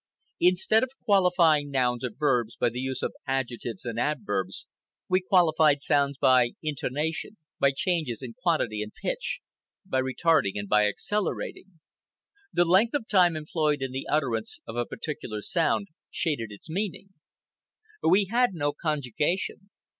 Instead 0.39 0.81
of 0.81 0.89
qualifying 1.05 1.69
nouns 1.69 2.03
or 2.03 2.09
verbs 2.09 2.57
by 2.57 2.69
the 2.69 2.79
use 2.79 3.03
of 3.03 3.13
adjectives 3.27 3.85
and 3.85 3.99
adverbs, 3.99 4.65
we 5.07 5.21
qualified 5.21 5.79
sounds 5.79 6.17
by 6.17 6.53
intonation, 6.63 7.37
by 7.59 7.69
changes 7.69 8.23
in 8.23 8.33
quantity 8.33 8.81
and 8.81 8.95
pitch, 8.99 9.41
by 9.85 10.01
retarding 10.01 10.53
and 10.55 10.67
by 10.67 10.87
accelerating. 10.87 11.79
The 12.51 12.65
length 12.65 12.95
of 12.95 13.07
time 13.07 13.35
employed 13.35 13.83
in 13.83 13.91
the 13.91 14.07
utterance 14.09 14.57
of 14.67 14.75
a 14.75 14.87
particular 14.87 15.43
sound 15.43 15.87
shaded 16.09 16.51
its 16.51 16.67
meaning. 16.67 17.09
We 18.01 18.25
had 18.31 18.55
no 18.55 18.73
conjugation. 18.73 19.69